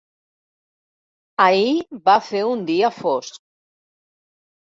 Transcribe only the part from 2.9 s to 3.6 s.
fosc.